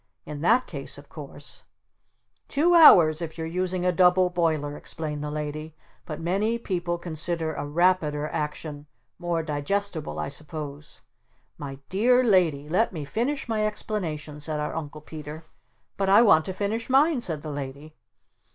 [0.25, 1.63] In that case of course"
[2.47, 5.75] "Two hours if you're using a double boiler," explained the Lady,
[6.07, 8.87] "but many people consider a rapider action
[9.19, 11.01] more digestible, I suppose."
[11.59, 15.43] "My dear Lady let me finish my explanation!" said our Uncle Peter.
[15.97, 17.93] "But I want to finish mine!" said the Lady.